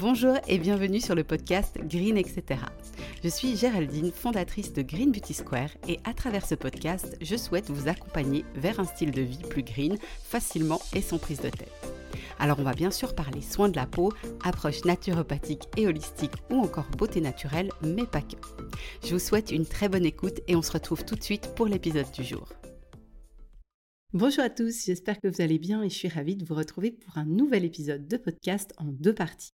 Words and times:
Bonjour 0.00 0.38
et 0.48 0.56
bienvenue 0.56 0.98
sur 0.98 1.14
le 1.14 1.24
podcast 1.24 1.76
Green 1.82 2.16
etc. 2.16 2.58
Je 3.22 3.28
suis 3.28 3.54
Géraldine, 3.54 4.12
fondatrice 4.12 4.72
de 4.72 4.80
Green 4.80 5.12
Beauty 5.12 5.34
Square 5.34 5.68
et 5.88 6.00
à 6.04 6.14
travers 6.14 6.46
ce 6.46 6.54
podcast, 6.54 7.18
je 7.20 7.36
souhaite 7.36 7.68
vous 7.68 7.86
accompagner 7.86 8.46
vers 8.54 8.80
un 8.80 8.84
style 8.84 9.10
de 9.10 9.20
vie 9.20 9.42
plus 9.50 9.62
green, 9.62 9.98
facilement 10.22 10.80
et 10.94 11.02
sans 11.02 11.18
prise 11.18 11.42
de 11.42 11.50
tête. 11.50 11.70
Alors 12.38 12.60
on 12.60 12.62
va 12.62 12.72
bien 12.72 12.90
sûr 12.90 13.14
parler 13.14 13.42
soins 13.42 13.68
de 13.68 13.76
la 13.76 13.84
peau, 13.84 14.10
approche 14.42 14.86
naturopathique 14.86 15.68
et 15.76 15.86
holistique 15.86 16.32
ou 16.50 16.54
encore 16.54 16.88
beauté 16.96 17.20
naturelle, 17.20 17.70
mais 17.82 18.06
pas 18.06 18.22
que. 18.22 18.36
Je 19.04 19.12
vous 19.12 19.18
souhaite 19.18 19.50
une 19.50 19.66
très 19.66 19.90
bonne 19.90 20.06
écoute 20.06 20.40
et 20.48 20.56
on 20.56 20.62
se 20.62 20.72
retrouve 20.72 21.04
tout 21.04 21.14
de 21.14 21.22
suite 21.22 21.54
pour 21.54 21.66
l'épisode 21.66 22.10
du 22.12 22.24
jour. 22.24 22.48
Bonjour 24.14 24.44
à 24.44 24.48
tous, 24.48 24.86
j'espère 24.86 25.20
que 25.20 25.28
vous 25.28 25.42
allez 25.42 25.58
bien 25.58 25.82
et 25.82 25.90
je 25.90 25.94
suis 25.94 26.08
ravie 26.08 26.36
de 26.36 26.46
vous 26.46 26.54
retrouver 26.54 26.90
pour 26.90 27.18
un 27.18 27.26
nouvel 27.26 27.66
épisode 27.66 28.08
de 28.08 28.16
podcast 28.16 28.72
en 28.78 28.86
deux 28.86 29.14
parties. 29.14 29.52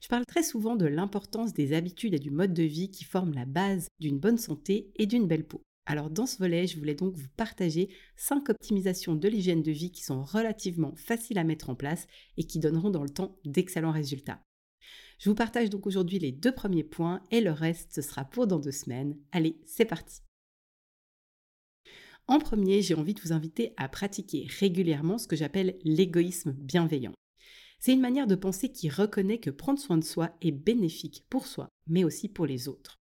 Je 0.00 0.08
parle 0.08 0.24
très 0.26 0.42
souvent 0.42 0.76
de 0.76 0.86
l'importance 0.86 1.52
des 1.52 1.72
habitudes 1.72 2.14
et 2.14 2.18
du 2.18 2.30
mode 2.30 2.54
de 2.54 2.62
vie 2.62 2.90
qui 2.90 3.04
forment 3.04 3.34
la 3.34 3.44
base 3.44 3.88
d'une 4.00 4.18
bonne 4.18 4.38
santé 4.38 4.90
et 4.96 5.06
d'une 5.06 5.26
belle 5.26 5.46
peau. 5.46 5.62
Alors 5.86 6.08
dans 6.08 6.26
ce 6.26 6.38
volet, 6.38 6.66
je 6.66 6.78
voulais 6.78 6.94
donc 6.94 7.16
vous 7.16 7.28
partager 7.36 7.88
5 8.16 8.48
optimisations 8.48 9.14
de 9.14 9.28
l'hygiène 9.28 9.62
de 9.62 9.72
vie 9.72 9.90
qui 9.90 10.04
sont 10.04 10.22
relativement 10.22 10.94
faciles 10.96 11.38
à 11.38 11.44
mettre 11.44 11.68
en 11.68 11.74
place 11.74 12.06
et 12.36 12.44
qui 12.44 12.58
donneront 12.58 12.90
dans 12.90 13.02
le 13.02 13.10
temps 13.10 13.38
d'excellents 13.44 13.92
résultats. 13.92 14.40
Je 15.18 15.28
vous 15.28 15.34
partage 15.34 15.68
donc 15.68 15.86
aujourd'hui 15.86 16.18
les 16.18 16.32
deux 16.32 16.52
premiers 16.52 16.84
points 16.84 17.22
et 17.30 17.40
le 17.40 17.52
reste 17.52 17.92
ce 17.92 18.02
sera 18.02 18.24
pour 18.24 18.46
dans 18.46 18.58
deux 18.58 18.72
semaines. 18.72 19.18
Allez, 19.32 19.60
c'est 19.66 19.84
parti. 19.84 20.20
En 22.26 22.38
premier, 22.38 22.80
j'ai 22.80 22.94
envie 22.94 23.14
de 23.14 23.20
vous 23.20 23.32
inviter 23.32 23.74
à 23.76 23.88
pratiquer 23.88 24.46
régulièrement 24.60 25.18
ce 25.18 25.26
que 25.26 25.34
j'appelle 25.34 25.76
l'égoïsme 25.82 26.52
bienveillant. 26.52 27.12
C'est 27.80 27.94
une 27.94 28.00
manière 28.02 28.26
de 28.26 28.34
penser 28.34 28.68
qui 28.68 28.90
reconnaît 28.90 29.38
que 29.38 29.48
prendre 29.48 29.78
soin 29.78 29.96
de 29.96 30.04
soi 30.04 30.36
est 30.42 30.52
bénéfique 30.52 31.24
pour 31.30 31.46
soi, 31.46 31.70
mais 31.86 32.04
aussi 32.04 32.28
pour 32.28 32.44
les 32.44 32.68
autres. 32.68 33.00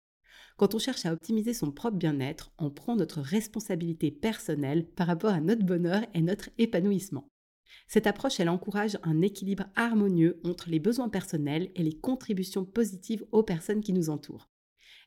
Quand 0.58 0.74
on 0.74 0.78
cherche 0.78 1.06
à 1.06 1.14
optimiser 1.14 1.54
son 1.54 1.70
propre 1.70 1.96
bien-être, 1.96 2.52
on 2.58 2.70
prend 2.70 2.94
notre 2.94 3.22
responsabilité 3.22 4.10
personnelle 4.10 4.86
par 4.86 5.06
rapport 5.06 5.32
à 5.32 5.40
notre 5.40 5.64
bonheur 5.64 6.02
et 6.12 6.20
notre 6.20 6.50
épanouissement. 6.58 7.26
Cette 7.88 8.06
approche, 8.06 8.38
elle 8.38 8.50
encourage 8.50 8.98
un 9.02 9.22
équilibre 9.22 9.64
harmonieux 9.76 10.40
entre 10.44 10.68
les 10.68 10.78
besoins 10.78 11.08
personnels 11.08 11.70
et 11.74 11.82
les 11.82 11.96
contributions 11.98 12.66
positives 12.66 13.24
aux 13.32 13.42
personnes 13.42 13.80
qui 13.80 13.94
nous 13.94 14.10
entourent. 14.10 14.50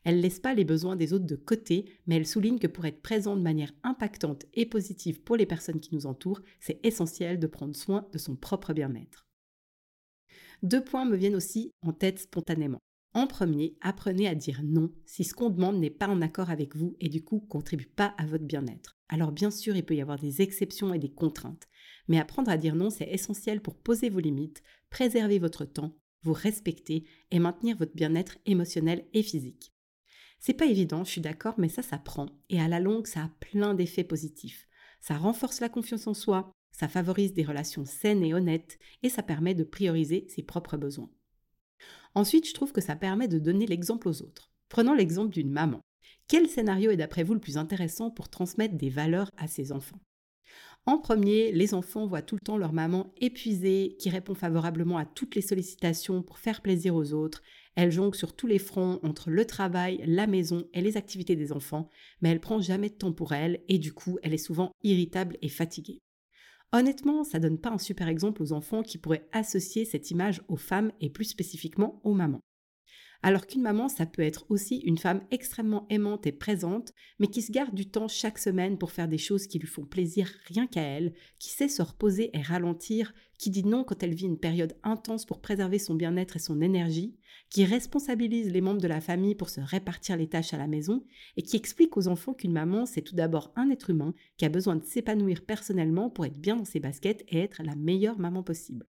Elle 0.02 0.16
ne 0.16 0.22
laisse 0.22 0.40
pas 0.40 0.54
les 0.54 0.64
besoins 0.64 0.96
des 0.96 1.12
autres 1.12 1.26
de 1.26 1.36
côté, 1.36 1.92
mais 2.06 2.16
elle 2.16 2.26
souligne 2.26 2.58
que 2.58 2.66
pour 2.66 2.86
être 2.86 3.02
présent 3.02 3.36
de 3.36 3.42
manière 3.42 3.72
impactante 3.84 4.46
et 4.54 4.66
positive 4.66 5.20
pour 5.22 5.36
les 5.36 5.46
personnes 5.46 5.78
qui 5.78 5.94
nous 5.94 6.06
entourent, 6.06 6.40
c'est 6.58 6.84
essentiel 6.84 7.38
de 7.38 7.46
prendre 7.46 7.76
soin 7.76 8.08
de 8.12 8.18
son 8.18 8.34
propre 8.34 8.72
bien-être. 8.72 9.29
Deux 10.62 10.84
points 10.84 11.06
me 11.06 11.16
viennent 11.16 11.36
aussi 11.36 11.72
en 11.82 11.92
tête 11.92 12.18
spontanément. 12.18 12.80
En 13.14 13.26
premier, 13.26 13.76
apprenez 13.80 14.28
à 14.28 14.34
dire 14.34 14.60
non 14.62 14.92
si 15.06 15.24
ce 15.24 15.34
qu'on 15.34 15.50
demande 15.50 15.80
n'est 15.80 15.90
pas 15.90 16.06
en 16.06 16.20
accord 16.20 16.50
avec 16.50 16.76
vous 16.76 16.96
et 17.00 17.08
du 17.08 17.24
coup 17.24 17.40
contribue 17.40 17.86
pas 17.86 18.14
à 18.18 18.26
votre 18.26 18.44
bien-être. 18.44 18.96
Alors 19.08 19.32
bien 19.32 19.50
sûr, 19.50 19.74
il 19.74 19.84
peut 19.84 19.96
y 19.96 20.02
avoir 20.02 20.18
des 20.18 20.42
exceptions 20.42 20.94
et 20.94 20.98
des 20.98 21.10
contraintes, 21.10 21.66
mais 22.08 22.20
apprendre 22.20 22.50
à 22.50 22.56
dire 22.56 22.76
non, 22.76 22.90
c'est 22.90 23.10
essentiel 23.10 23.62
pour 23.62 23.74
poser 23.74 24.10
vos 24.10 24.20
limites, 24.20 24.62
préserver 24.90 25.38
votre 25.38 25.64
temps, 25.64 25.96
vous 26.22 26.34
respecter 26.34 27.04
et 27.30 27.38
maintenir 27.40 27.76
votre 27.76 27.94
bien-être 27.94 28.36
émotionnel 28.46 29.06
et 29.14 29.22
physique. 29.22 29.72
C'est 30.38 30.54
pas 30.54 30.66
évident, 30.66 31.04
je 31.04 31.10
suis 31.10 31.20
d'accord, 31.20 31.54
mais 31.58 31.68
ça 31.68 31.82
s'apprend 31.82 32.26
et 32.48 32.60
à 32.60 32.68
la 32.68 32.80
longue, 32.80 33.06
ça 33.06 33.24
a 33.24 33.30
plein 33.40 33.74
d'effets 33.74 34.04
positifs. 34.04 34.68
Ça 35.00 35.16
renforce 35.16 35.60
la 35.60 35.68
confiance 35.68 36.06
en 36.06 36.14
soi, 36.14 36.52
ça 36.80 36.88
favorise 36.88 37.34
des 37.34 37.44
relations 37.44 37.84
saines 37.84 38.24
et 38.24 38.32
honnêtes 38.32 38.78
et 39.02 39.10
ça 39.10 39.22
permet 39.22 39.54
de 39.54 39.64
prioriser 39.64 40.24
ses 40.30 40.42
propres 40.42 40.78
besoins. 40.78 41.10
Ensuite, 42.14 42.48
je 42.48 42.54
trouve 42.54 42.72
que 42.72 42.80
ça 42.80 42.96
permet 42.96 43.28
de 43.28 43.38
donner 43.38 43.66
l'exemple 43.66 44.08
aux 44.08 44.22
autres. 44.22 44.50
Prenons 44.70 44.94
l'exemple 44.94 45.28
d'une 45.28 45.50
maman. 45.50 45.82
Quel 46.26 46.48
scénario 46.48 46.90
est 46.90 46.96
d'après 46.96 47.22
vous 47.22 47.34
le 47.34 47.40
plus 47.40 47.58
intéressant 47.58 48.10
pour 48.10 48.30
transmettre 48.30 48.78
des 48.78 48.88
valeurs 48.88 49.30
à 49.36 49.46
ses 49.46 49.72
enfants? 49.72 50.00
En 50.86 50.96
premier, 50.96 51.52
les 51.52 51.74
enfants 51.74 52.06
voient 52.06 52.22
tout 52.22 52.36
le 52.36 52.40
temps 52.40 52.56
leur 52.56 52.72
maman 52.72 53.12
épuisée, 53.20 53.96
qui 53.98 54.08
répond 54.08 54.34
favorablement 54.34 54.96
à 54.96 55.04
toutes 55.04 55.34
les 55.34 55.42
sollicitations 55.42 56.22
pour 56.22 56.38
faire 56.38 56.62
plaisir 56.62 56.94
aux 56.94 57.12
autres. 57.12 57.42
Elle 57.74 57.92
jongle 57.92 58.16
sur 58.16 58.34
tous 58.34 58.46
les 58.46 58.58
fronts 58.58 59.00
entre 59.02 59.28
le 59.28 59.44
travail, 59.44 60.02
la 60.06 60.26
maison 60.26 60.66
et 60.72 60.80
les 60.80 60.96
activités 60.96 61.36
des 61.36 61.52
enfants, 61.52 61.90
mais 62.22 62.30
elle 62.30 62.40
prend 62.40 62.62
jamais 62.62 62.88
de 62.88 62.94
temps 62.94 63.12
pour 63.12 63.34
elle 63.34 63.60
et 63.68 63.76
du 63.76 63.92
coup, 63.92 64.18
elle 64.22 64.32
est 64.32 64.38
souvent 64.38 64.72
irritable 64.82 65.36
et 65.42 65.50
fatiguée. 65.50 66.00
Honnêtement, 66.72 67.24
ça 67.24 67.40
donne 67.40 67.58
pas 67.58 67.70
un 67.70 67.78
super 67.78 68.06
exemple 68.06 68.42
aux 68.42 68.52
enfants 68.52 68.82
qui 68.82 68.96
pourraient 68.96 69.28
associer 69.32 69.84
cette 69.84 70.10
image 70.12 70.42
aux 70.48 70.56
femmes 70.56 70.92
et 71.00 71.10
plus 71.10 71.24
spécifiquement 71.24 72.00
aux 72.04 72.14
mamans. 72.14 72.42
Alors 73.22 73.46
qu'une 73.46 73.60
maman, 73.60 73.90
ça 73.90 74.06
peut 74.06 74.22
être 74.22 74.46
aussi 74.48 74.78
une 74.78 74.96
femme 74.96 75.20
extrêmement 75.30 75.86
aimante 75.90 76.26
et 76.26 76.32
présente, 76.32 76.94
mais 77.18 77.26
qui 77.26 77.42
se 77.42 77.52
garde 77.52 77.74
du 77.74 77.86
temps 77.86 78.08
chaque 78.08 78.38
semaine 78.38 78.78
pour 78.78 78.92
faire 78.92 79.08
des 79.08 79.18
choses 79.18 79.46
qui 79.46 79.58
lui 79.58 79.68
font 79.68 79.84
plaisir 79.84 80.30
rien 80.46 80.66
qu'à 80.66 80.80
elle, 80.80 81.12
qui 81.38 81.50
sait 81.50 81.68
se 81.68 81.82
reposer 81.82 82.30
et 82.32 82.40
ralentir, 82.40 83.12
qui 83.36 83.50
dit 83.50 83.64
non 83.64 83.84
quand 83.84 84.02
elle 84.02 84.14
vit 84.14 84.24
une 84.24 84.38
période 84.38 84.74
intense 84.82 85.26
pour 85.26 85.42
préserver 85.42 85.78
son 85.78 85.94
bien-être 85.94 86.36
et 86.36 86.40
son 86.40 86.62
énergie, 86.62 87.14
qui 87.50 87.66
responsabilise 87.66 88.50
les 88.50 88.62
membres 88.62 88.80
de 88.80 88.88
la 88.88 89.02
famille 89.02 89.34
pour 89.34 89.50
se 89.50 89.60
répartir 89.60 90.16
les 90.16 90.28
tâches 90.28 90.54
à 90.54 90.58
la 90.58 90.66
maison, 90.66 91.04
et 91.36 91.42
qui 91.42 91.56
explique 91.56 91.98
aux 91.98 92.08
enfants 92.08 92.32
qu'une 92.32 92.52
maman, 92.52 92.86
c'est 92.86 93.02
tout 93.02 93.16
d'abord 93.16 93.52
un 93.54 93.68
être 93.68 93.90
humain 93.90 94.14
qui 94.38 94.46
a 94.46 94.48
besoin 94.48 94.76
de 94.76 94.84
s'épanouir 94.84 95.44
personnellement 95.44 96.08
pour 96.08 96.24
être 96.24 96.40
bien 96.40 96.56
dans 96.56 96.64
ses 96.64 96.80
baskets 96.80 97.24
et 97.28 97.40
être 97.40 97.62
la 97.62 97.76
meilleure 97.76 98.18
maman 98.18 98.42
possible 98.42 98.86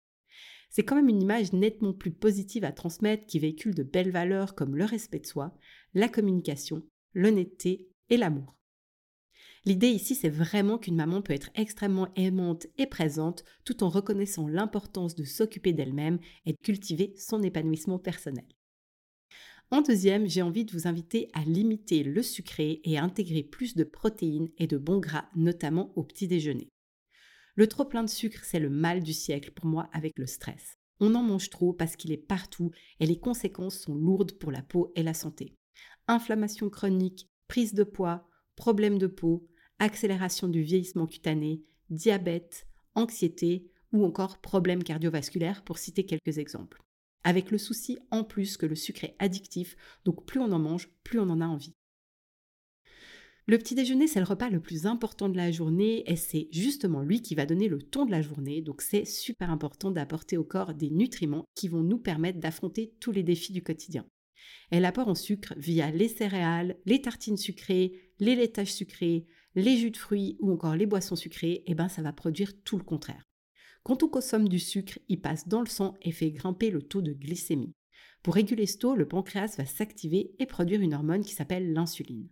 c'est 0.71 0.85
quand 0.85 0.95
même 0.95 1.09
une 1.09 1.23
image 1.23 1.53
nettement 1.53 1.93
plus 1.93 2.13
positive 2.13 2.65
à 2.65 2.73
transmettre 2.73 3.27
qui 3.27 3.39
véhicule 3.39 3.75
de 3.75 3.83
belles 3.83 4.13
valeurs 4.13 4.55
comme 4.55 4.77
le 4.77 4.85
respect 4.85 5.19
de 5.19 5.27
soi, 5.27 5.55
la 5.95 6.09
communication, 6.09 6.83
l'honnêteté 7.13 7.89
et 8.09 8.17
l'amour. 8.17 8.57
L'idée 9.67 9.89
ici, 9.89 10.15
c'est 10.15 10.31
vraiment 10.31 10.79
qu'une 10.79 10.97
maman 10.97 11.21
peut 11.21 11.35
être 11.35 11.51
extrêmement 11.55 12.09
aimante 12.15 12.67
et 12.79 12.87
présente 12.87 13.45
tout 13.65 13.83
en 13.83 13.91
reconnaissant 13.91 14.49
l'importance 14.49 15.15
de 15.15 15.25
s'occuper 15.25 15.75
d'elle-même 15.75 16.19
et 16.47 16.53
de 16.53 16.59
cultiver 16.63 17.13
son 17.19 17.43
épanouissement 17.43 17.99
personnel. 17.99 18.47
En 19.73 19.83
deuxième, 19.83 20.27
j'ai 20.27 20.43
envie 20.43 20.65
de 20.65 20.73
vous 20.73 20.89
inviter 20.89 21.29
à 21.33 21.45
limiter 21.45 22.03
le 22.03 22.23
sucré 22.23 22.81
et 22.85 22.99
à 22.99 23.05
intégrer 23.05 23.43
plus 23.43 23.77
de 23.77 23.85
protéines 23.85 24.49
et 24.59 24.67
de 24.67 24.79
bons 24.79 24.99
gras, 24.99 25.29
notamment 25.37 25.93
au 25.95 26.03
petit 26.03 26.27
déjeuner. 26.27 26.69
Le 27.57 27.67
trop 27.67 27.85
plein 27.85 28.03
de 28.03 28.09
sucre, 28.09 28.45
c'est 28.45 28.61
le 28.61 28.71
mal 28.71 29.03
du 29.03 29.13
siècle 29.13 29.51
pour 29.53 29.67
moi 29.67 29.89
avec 29.93 30.19
le 30.19 30.27
stress. 30.27 30.77
On 31.01 31.15
en 31.15 31.23
mange 31.23 31.51
trop 31.51 31.73
parce 31.73 31.97
qu'il 31.97 32.13
est 32.13 32.17
partout 32.17 32.71
et 33.01 33.07
les 33.07 33.19
conséquences 33.19 33.79
sont 33.79 33.95
lourdes 33.95 34.33
pour 34.33 34.53
la 34.53 34.63
peau 34.63 34.93
et 34.95 35.03
la 35.03 35.15
santé. 35.15 35.57
Inflammation 36.07 36.69
chronique, 36.71 37.29
prise 37.49 37.75
de 37.75 37.85
poids, 37.85 38.29
problèmes 38.55 38.99
de 38.99 39.07
peau, 39.07 39.49
accélération 39.79 40.47
du 40.47 40.63
vieillissement 40.63 41.07
cutané, 41.07 41.63
diabète, 41.89 42.67
anxiété 42.95 43.71
ou 43.93 44.05
encore 44.05 44.39
problèmes 44.39 44.85
cardiovasculaires 44.85 45.65
pour 45.65 45.79
citer 45.79 46.05
quelques 46.05 46.39
exemples. 46.39 46.81
Avec 47.25 47.51
le 47.51 47.59
souci 47.59 47.99
en 48.11 48.25
plus 48.25 48.57
que 48.57 48.67
le 48.67 48.75
sucre 48.75 49.05
est 49.05 49.17
addictif, 49.19 49.77
donc 50.05 50.25
plus 50.27 50.41
on 50.41 50.53
en 50.53 50.59
mange, 50.59 50.89
plus 51.03 51.19
on 51.19 51.29
en 51.29 51.41
a 51.41 51.47
envie. 51.47 51.75
Le 53.51 53.59
petit 53.59 53.75
déjeuner, 53.75 54.07
c'est 54.07 54.21
le 54.21 54.27
repas 54.27 54.49
le 54.49 54.61
plus 54.61 54.87
important 54.87 55.29
de 55.29 55.37
la 55.37 55.51
journée 55.51 56.09
et 56.09 56.15
c'est 56.15 56.47
justement 56.53 57.03
lui 57.03 57.21
qui 57.21 57.35
va 57.35 57.47
donner 57.47 57.67
le 57.67 57.83
ton 57.83 58.05
de 58.05 58.13
la 58.13 58.23
journée. 58.23 58.63
Donc 58.63 58.81
c'est 58.81 59.05
super 59.05 59.51
important 59.51 59.91
d'apporter 59.91 60.37
au 60.37 60.45
corps 60.45 60.73
des 60.73 60.89
nutriments 60.89 61.45
qui 61.57 61.67
vont 61.67 61.83
nous 61.83 61.99
permettre 61.99 62.39
d'affronter 62.39 62.95
tous 63.01 63.11
les 63.11 63.25
défis 63.25 63.53
du 63.53 63.61
quotidien. 63.61 64.07
Et 64.71 64.79
l'apport 64.79 65.09
en 65.09 65.17
sucre 65.17 65.53
via 65.57 65.91
les 65.91 66.07
céréales, 66.07 66.77
les 66.87 67.03
tartines 67.03 67.37
sucrées, 67.37 68.13
les 68.21 68.37
laitages 68.37 68.73
sucrés, 68.73 69.27
les 69.57 69.77
jus 69.77 69.91
de 69.91 69.97
fruits 69.97 70.37
ou 70.39 70.53
encore 70.53 70.77
les 70.77 70.87
boissons 70.87 71.17
sucrées, 71.17 71.65
eh 71.67 71.75
ben 71.75 71.89
ça 71.89 72.03
va 72.03 72.13
produire 72.13 72.53
tout 72.63 72.79
le 72.79 72.85
contraire. 72.85 73.25
Quand 73.83 74.05
on 74.05 74.09
consomme 74.09 74.49
du 74.49 74.61
sucre, 74.61 75.01
il 75.09 75.21
passe 75.21 75.49
dans 75.49 75.63
le 75.63 75.67
sang 75.67 75.95
et 76.03 76.13
fait 76.13 76.31
grimper 76.31 76.71
le 76.71 76.83
taux 76.83 77.03
de 77.03 77.15
glycémie. 77.15 77.75
Pour 78.23 78.35
réguler 78.35 78.67
ce 78.67 78.79
taux, 78.79 78.95
le 78.95 79.09
pancréas 79.09 79.57
va 79.59 79.67
s'activer 79.67 80.37
et 80.39 80.47
produire 80.47 80.83
une 80.83 80.95
hormone 80.95 81.25
qui 81.25 81.35
s'appelle 81.35 81.73
l'insuline. 81.73 82.29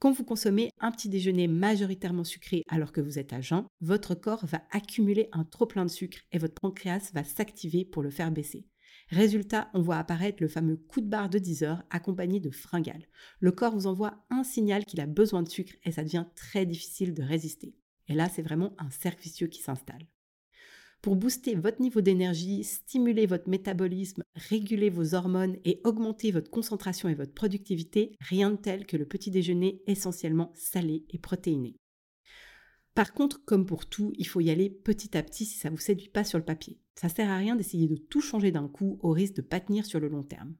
Quand 0.00 0.12
vous 0.12 0.24
consommez 0.24 0.70
un 0.78 0.92
petit 0.92 1.08
déjeuner 1.08 1.48
majoritairement 1.48 2.22
sucré 2.22 2.62
alors 2.68 2.92
que 2.92 3.00
vous 3.00 3.18
êtes 3.18 3.32
à 3.32 3.40
jeun, 3.40 3.64
votre 3.80 4.14
corps 4.14 4.46
va 4.46 4.62
accumuler 4.70 5.28
un 5.32 5.42
trop 5.42 5.66
plein 5.66 5.84
de 5.84 5.90
sucre 5.90 6.18
et 6.30 6.38
votre 6.38 6.54
pancréas 6.54 7.10
va 7.14 7.24
s'activer 7.24 7.84
pour 7.84 8.04
le 8.04 8.10
faire 8.10 8.30
baisser. 8.30 8.68
Résultat, 9.08 9.70
on 9.74 9.80
voit 9.80 9.96
apparaître 9.96 10.40
le 10.40 10.48
fameux 10.48 10.76
coup 10.76 11.00
de 11.00 11.08
barre 11.08 11.28
de 11.28 11.40
10 11.40 11.64
heures 11.64 11.82
accompagné 11.90 12.38
de 12.38 12.50
fringales. 12.50 13.08
Le 13.40 13.50
corps 13.50 13.74
vous 13.74 13.88
envoie 13.88 14.24
un 14.30 14.44
signal 14.44 14.84
qu'il 14.84 15.00
a 15.00 15.06
besoin 15.06 15.42
de 15.42 15.48
sucre 15.48 15.74
et 15.82 15.90
ça 15.90 16.04
devient 16.04 16.26
très 16.36 16.64
difficile 16.64 17.12
de 17.12 17.24
résister. 17.24 17.74
Et 18.06 18.14
là, 18.14 18.28
c'est 18.28 18.42
vraiment 18.42 18.74
un 18.78 18.90
cercle 18.90 19.22
vicieux 19.22 19.48
qui 19.48 19.62
s'installe. 19.62 20.06
Pour 21.00 21.14
booster 21.14 21.54
votre 21.54 21.80
niveau 21.80 22.00
d'énergie, 22.00 22.64
stimuler 22.64 23.26
votre 23.26 23.48
métabolisme, 23.48 24.24
réguler 24.34 24.90
vos 24.90 25.14
hormones 25.14 25.56
et 25.64 25.80
augmenter 25.84 26.32
votre 26.32 26.50
concentration 26.50 27.08
et 27.08 27.14
votre 27.14 27.32
productivité, 27.32 28.16
rien 28.20 28.50
de 28.50 28.56
tel 28.56 28.84
que 28.84 28.96
le 28.96 29.06
petit 29.06 29.30
déjeuner 29.30 29.80
essentiellement 29.86 30.52
salé 30.56 31.04
et 31.10 31.18
protéiné. 31.18 31.76
Par 32.94 33.12
contre, 33.12 33.44
comme 33.44 33.64
pour 33.64 33.86
tout, 33.86 34.12
il 34.18 34.26
faut 34.26 34.40
y 34.40 34.50
aller 34.50 34.70
petit 34.70 35.16
à 35.16 35.22
petit 35.22 35.44
si 35.44 35.56
ça 35.56 35.70
ne 35.70 35.76
vous 35.76 35.80
séduit 35.80 36.08
pas 36.08 36.24
sur 36.24 36.36
le 36.36 36.44
papier. 36.44 36.80
Ça 36.96 37.08
sert 37.08 37.30
à 37.30 37.36
rien 37.36 37.54
d'essayer 37.54 37.86
de 37.86 37.94
tout 37.94 38.20
changer 38.20 38.50
d'un 38.50 38.66
coup 38.66 38.98
au 39.02 39.12
risque 39.12 39.36
de 39.36 39.42
pas 39.42 39.60
tenir 39.60 39.86
sur 39.86 40.00
le 40.00 40.08
long 40.08 40.24
terme. 40.24 40.56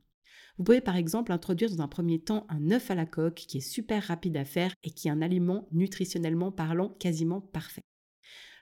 Vous 0.56 0.62
pouvez 0.62 0.80
par 0.80 0.94
exemple 0.94 1.32
introduire 1.32 1.70
dans 1.70 1.82
un 1.82 1.88
premier 1.88 2.20
temps 2.20 2.46
un 2.48 2.70
œuf 2.70 2.92
à 2.92 2.94
la 2.94 3.06
coque 3.06 3.34
qui 3.34 3.58
est 3.58 3.60
super 3.60 4.04
rapide 4.04 4.36
à 4.36 4.44
faire 4.44 4.72
et 4.84 4.90
qui 4.90 5.08
est 5.08 5.10
un 5.10 5.20
aliment 5.20 5.66
nutritionnellement 5.72 6.52
parlant 6.52 6.90
quasiment 7.00 7.40
parfait. 7.40 7.82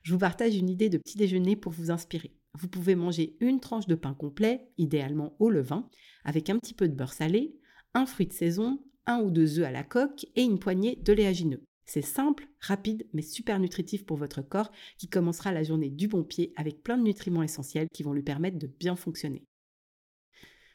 Je 0.06 0.12
vous 0.12 0.20
partage 0.20 0.54
une 0.54 0.70
idée 0.70 0.88
de 0.88 0.98
petit 0.98 1.18
déjeuner 1.18 1.56
pour 1.56 1.72
vous 1.72 1.90
inspirer. 1.90 2.30
Vous 2.54 2.68
pouvez 2.68 2.94
manger 2.94 3.36
une 3.40 3.58
tranche 3.58 3.88
de 3.88 3.96
pain 3.96 4.14
complet, 4.14 4.68
idéalement 4.78 5.34
au 5.40 5.50
levain, 5.50 5.90
avec 6.22 6.48
un 6.48 6.60
petit 6.60 6.74
peu 6.74 6.86
de 6.86 6.94
beurre 6.94 7.12
salé, 7.12 7.56
un 7.92 8.06
fruit 8.06 8.28
de 8.28 8.32
saison, 8.32 8.78
un 9.06 9.18
ou 9.18 9.32
deux 9.32 9.58
œufs 9.58 9.66
à 9.66 9.72
la 9.72 9.82
coque 9.82 10.24
et 10.36 10.44
une 10.44 10.60
poignée 10.60 10.94
d'oléagineux. 10.94 11.64
C'est 11.86 12.02
simple, 12.02 12.46
rapide, 12.60 13.08
mais 13.14 13.22
super 13.22 13.58
nutritif 13.58 14.06
pour 14.06 14.16
votre 14.16 14.42
corps 14.42 14.70
qui 14.96 15.08
commencera 15.08 15.50
la 15.50 15.64
journée 15.64 15.90
du 15.90 16.06
bon 16.06 16.22
pied 16.22 16.52
avec 16.54 16.84
plein 16.84 16.98
de 16.98 17.02
nutriments 17.02 17.42
essentiels 17.42 17.88
qui 17.92 18.04
vont 18.04 18.12
lui 18.12 18.22
permettre 18.22 18.60
de 18.60 18.68
bien 18.68 18.94
fonctionner. 18.94 19.42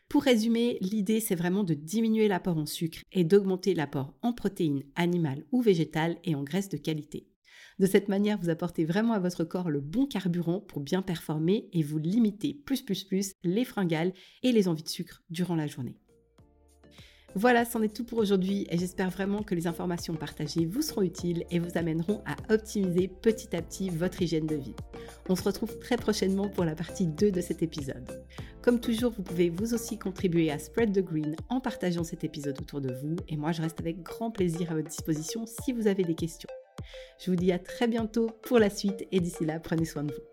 Pour 0.10 0.24
résumer, 0.24 0.78
l'idée 0.82 1.22
c'est 1.22 1.36
vraiment 1.36 1.64
de 1.64 1.74
diminuer 1.74 2.28
l'apport 2.28 2.58
en 2.58 2.66
sucre 2.66 3.00
et 3.14 3.24
d'augmenter 3.24 3.76
l'apport 3.76 4.14
en 4.24 4.34
protéines 4.34 4.84
animales 4.96 5.46
ou 5.54 5.62
végétales 5.62 6.18
et 6.26 6.36
en 6.36 6.44
graisses 6.44 6.68
de 6.68 6.76
qualité. 6.76 7.31
De 7.80 7.86
cette 7.86 8.08
manière, 8.08 8.38
vous 8.38 8.50
apportez 8.50 8.86
vraiment 8.86 9.14
à 9.14 9.20
votre 9.20 9.44
corps 9.44 9.70
le 9.70 9.82
bon 9.82 10.06
carburant 10.06 10.60
pour 10.60 10.82
bien 10.82 11.02
performer 11.02 11.70
et 11.74 11.84
vous 11.84 11.98
limitez 11.98 12.54
plus 12.54 12.82
plus 12.82 13.04
plus 13.04 13.34
les 13.44 13.66
fringales 13.66 14.14
et 14.44 14.52
les 14.52 14.68
envies 14.68 14.84
de 14.84 14.90
sucre 14.90 15.22
durant 15.30 15.56
la 15.56 15.68
journée. 15.68 15.98
Voilà, 17.34 17.64
c'en 17.64 17.82
est 17.82 17.96
tout 17.96 18.04
pour 18.04 18.18
aujourd'hui 18.18 18.68
et 18.70 18.78
j'espère 18.78 19.10
vraiment 19.10 19.42
que 19.42 19.56
les 19.56 19.66
informations 19.66 20.16
partagées 20.16 20.66
vous 20.66 20.82
seront 20.82 21.02
utiles 21.02 21.46
et 21.50 21.60
vous 21.60 21.78
amèneront 21.78 22.22
à 22.26 22.54
optimiser 22.54 23.08
petit 23.08 23.56
à 23.56 23.62
petit 23.62 23.90
votre 23.90 24.22
hygiène 24.22 24.48
de 24.48 24.56
vie. 24.56 24.76
On 25.30 25.36
se 25.36 25.44
retrouve 25.44 25.80
très 25.80 25.96
prochainement 25.96 26.50
pour 26.50 26.66
la 26.66 26.76
partie 26.76 27.08
2 27.08 27.32
de 27.32 27.40
cet 27.40 27.64
épisode. 27.64 28.22
Comme 28.62 28.82
toujours, 28.82 29.14
vous 29.14 29.24
pouvez 29.24 29.50
vous 29.50 29.74
aussi 29.74 29.98
contribuer 29.98 30.52
à 30.52 30.60
Spread 30.60 30.94
the 30.94 31.04
Green 31.04 31.38
en 31.48 31.62
partageant 31.62 32.04
cet 32.04 32.26
épisode 32.26 32.60
autour 32.60 32.82
de 32.82 32.94
vous 32.94 33.16
et 33.30 33.38
moi 33.38 33.54
je 33.54 33.62
reste 33.62 33.80
avec 33.80 34.04
grand 34.04 34.32
plaisir 34.32 34.70
à 34.72 34.76
votre 34.76 34.90
disposition 34.90 35.46
si 35.46 35.72
vous 35.72 35.88
avez 35.88 36.04
des 36.04 36.16
questions. 36.16 36.50
Je 37.20 37.32
vous 37.32 37.36
dis 37.36 37.52
à 37.52 37.60
très 37.60 37.88
bientôt 37.88 38.30
pour 38.44 38.60
la 38.60 38.70
suite 38.70 39.08
et 39.12 39.20
d'ici 39.20 39.46
là, 39.46 39.60
prenez 39.60 39.86
soin 39.86 40.04
de 40.04 40.14
vous. 40.14 40.31